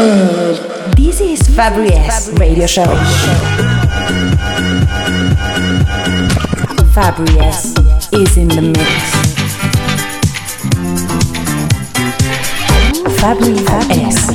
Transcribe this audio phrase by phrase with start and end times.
[0.00, 1.90] This is Fabri
[2.38, 2.86] Radio Show.
[6.94, 7.28] Fabri
[8.14, 8.80] is in the mix.
[13.20, 13.60] Fabri
[14.00, 14.30] S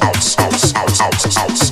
[0.00, 1.71] S S S S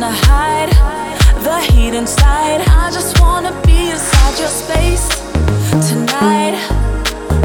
[0.00, 0.70] wanna hide
[1.44, 2.62] the heat inside.
[2.68, 5.06] I just wanna be inside your space
[5.90, 6.56] tonight.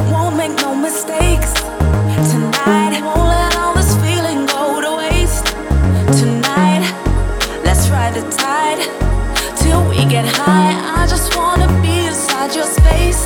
[0.10, 1.52] Won't make no mistakes
[2.32, 3.02] tonight.
[3.04, 5.48] Won't let all this feeling go to waste
[6.22, 6.84] tonight.
[7.66, 8.80] Let's ride the tide
[9.58, 11.02] till we get high.
[11.02, 13.25] I just wanna be inside your space.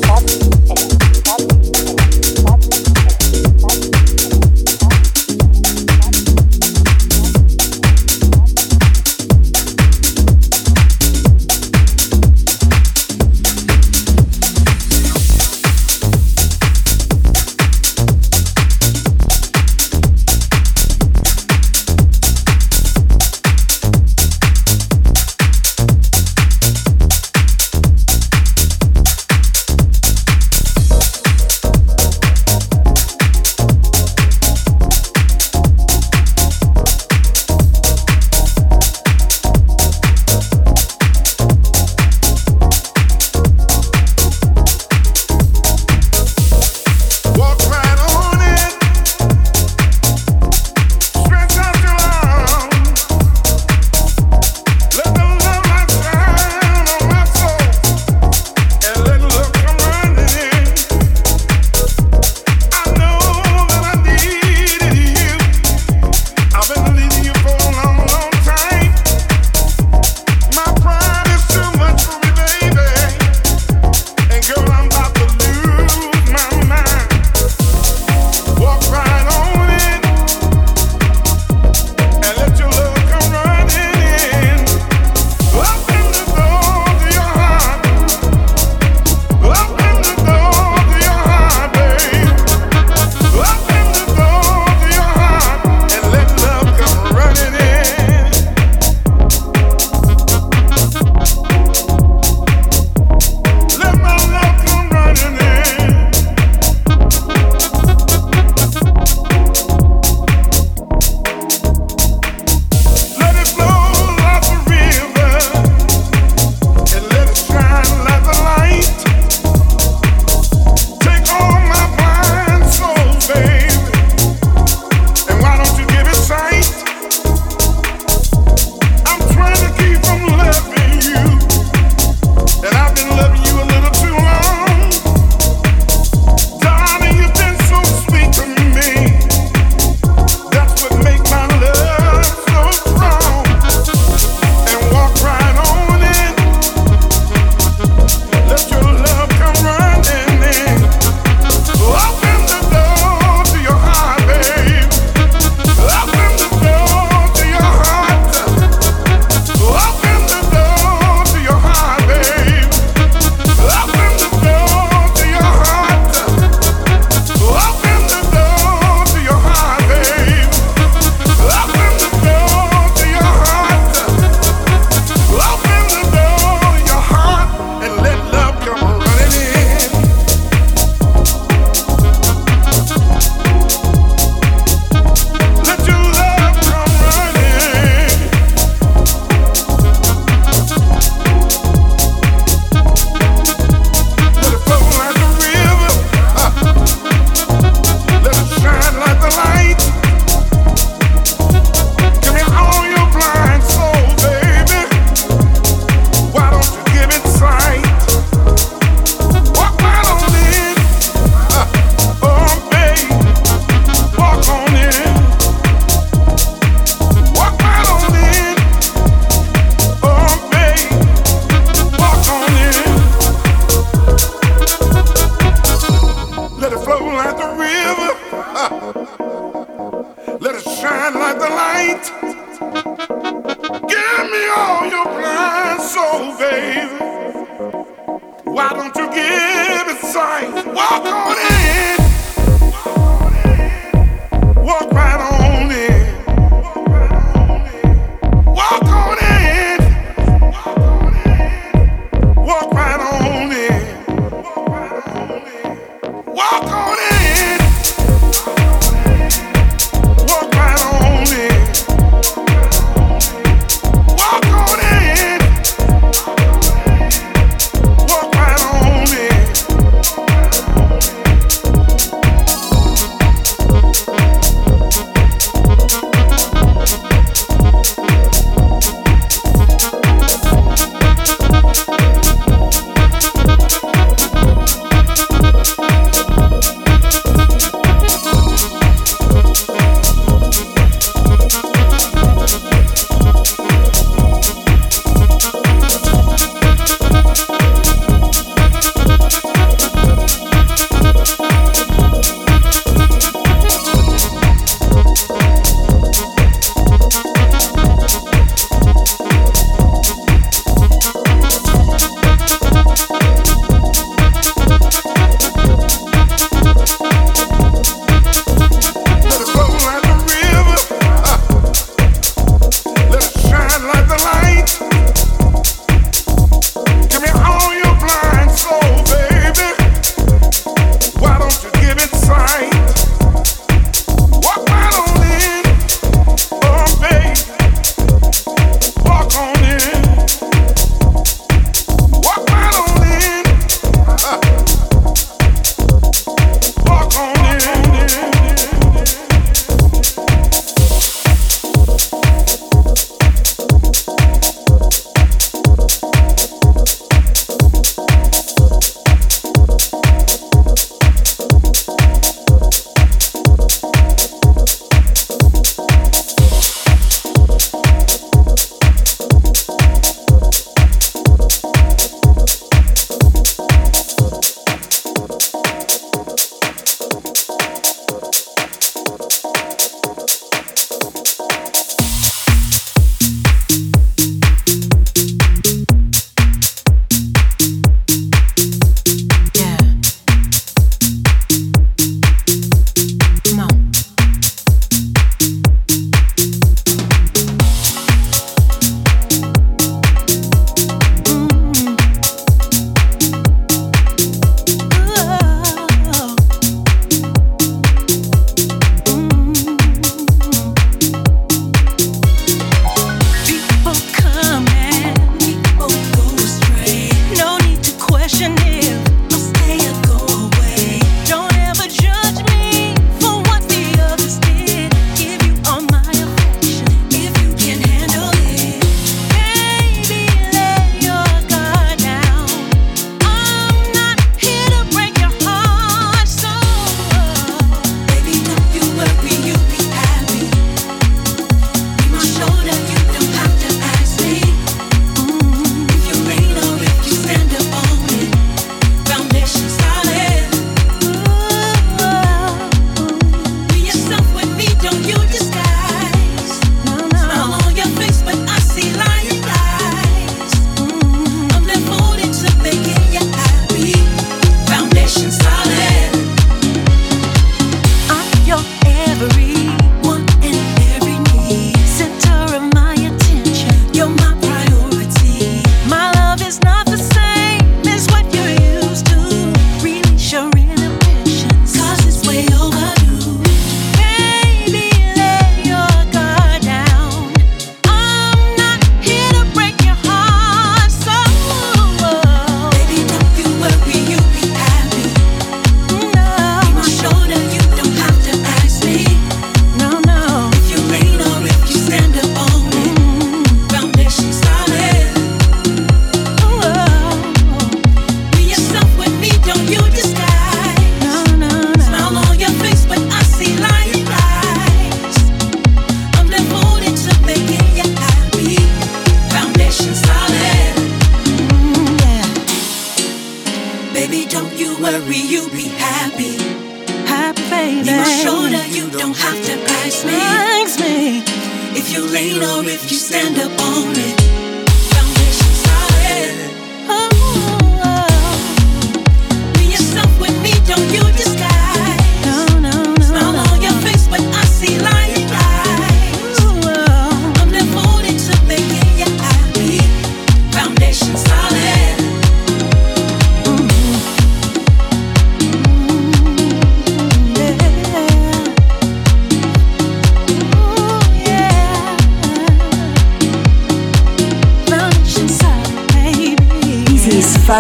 [0.08, 1.09] Worry,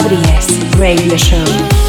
[0.01, 1.88] Rodriguez Radio Show.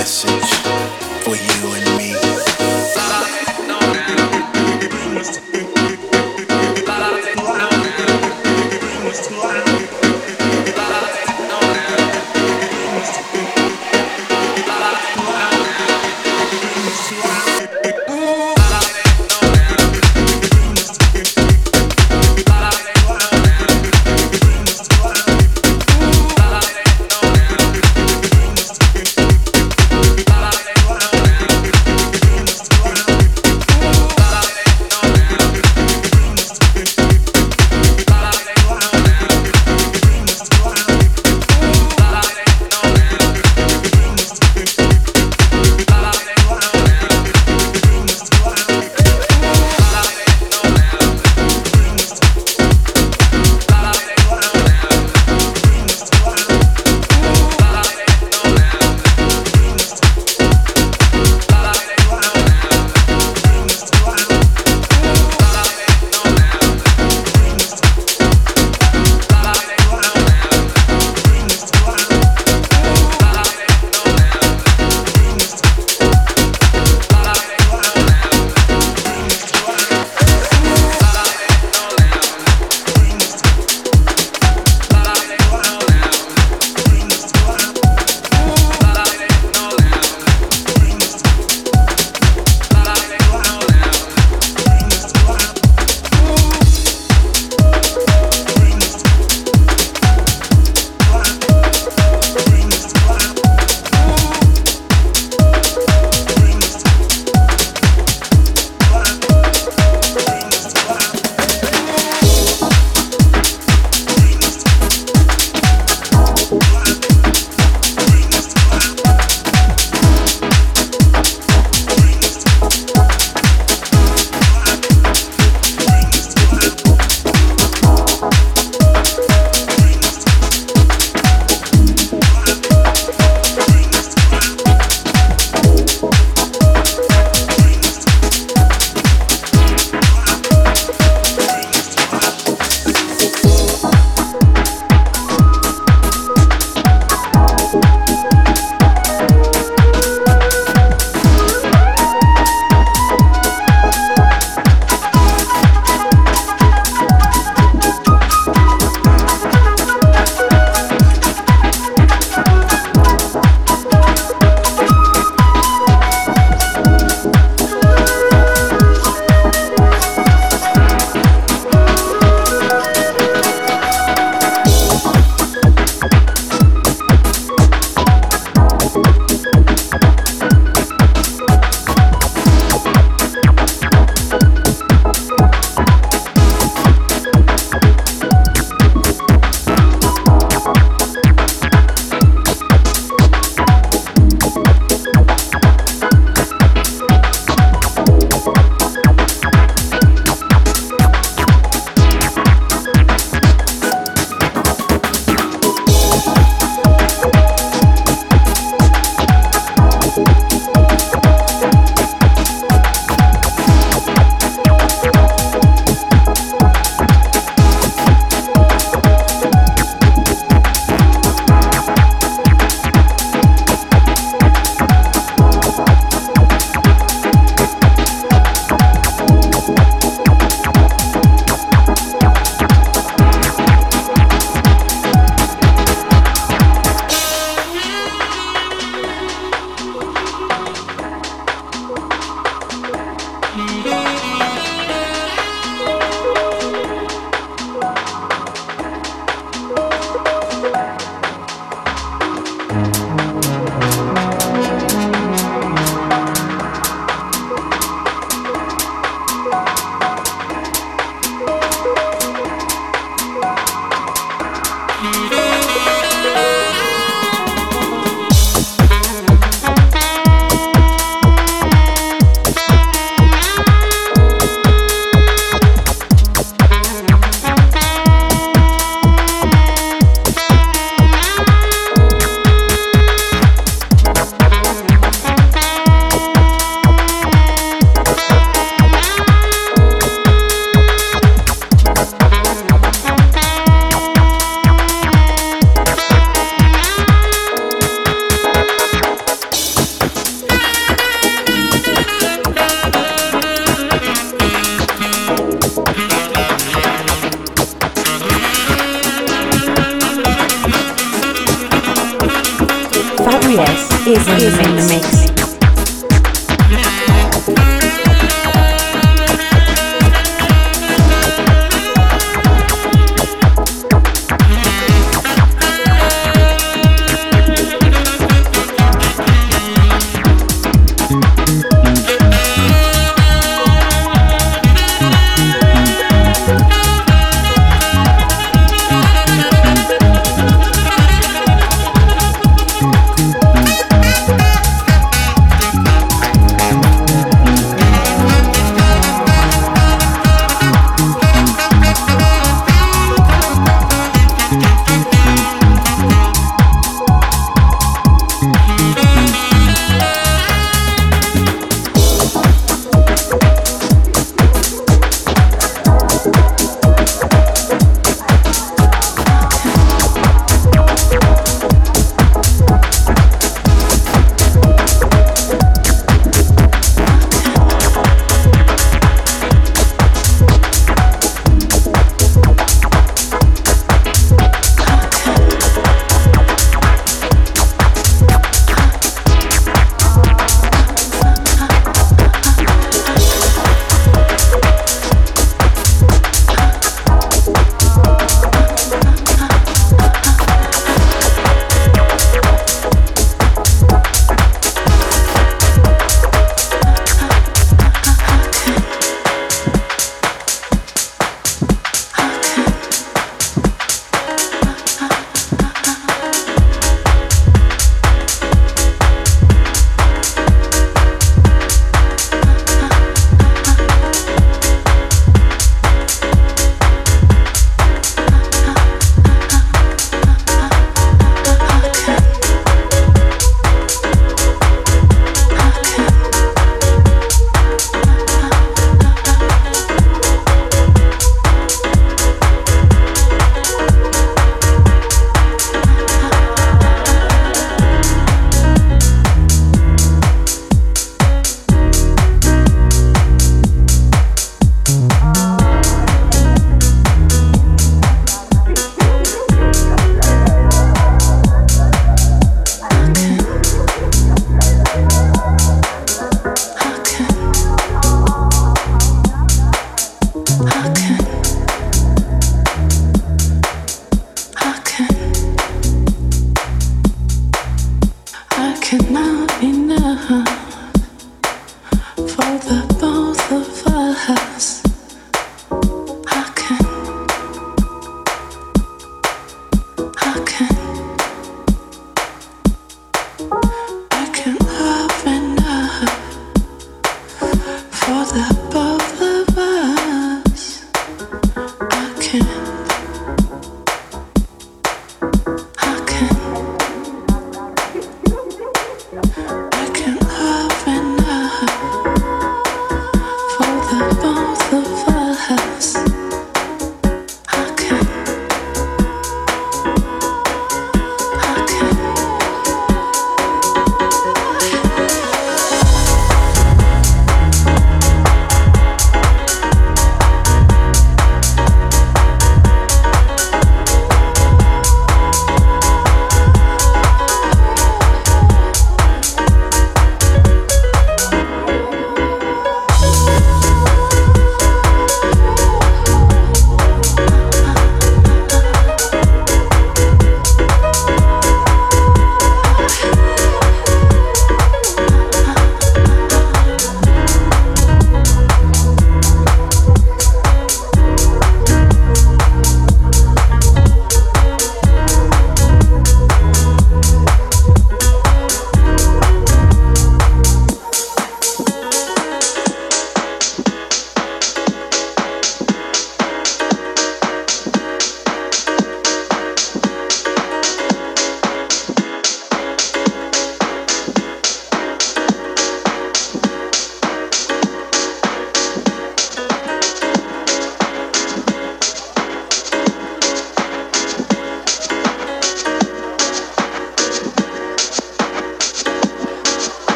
[0.00, 0.39] Is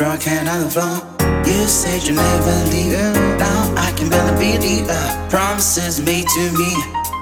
[0.00, 0.96] broken on the floor.
[1.44, 2.96] You said you never leave.
[3.36, 4.88] Now I can barely believe
[5.28, 6.72] promises made to me.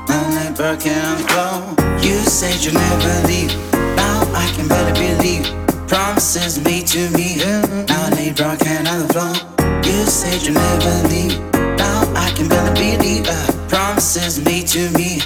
[0.07, 1.59] I'm broken on the floor.
[1.99, 3.51] You said you never leave.
[3.99, 5.47] Now I can barely believe
[5.89, 7.43] promises made to me.
[7.91, 9.35] Now they broken on the floor.
[9.83, 11.35] You said you never leave.
[11.83, 13.27] Now I can barely believe
[13.69, 15.19] promises made to me.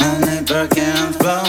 [0.00, 1.46] I'm broken on the floor.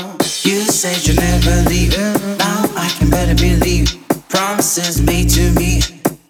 [0.47, 1.97] You said you never leave.
[2.39, 4.08] Now I can barely believe.
[4.29, 5.81] Promises made to me.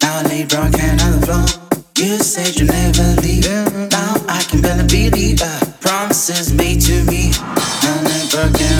[0.02, 1.84] Now I lay broad on the floor.
[1.96, 3.44] You said you never leave.
[3.90, 5.40] Now I can barely believe.
[5.42, 7.30] Uh, promises made to me.
[7.82, 8.79] Now I lay broad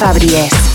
[0.00, 0.69] Fabri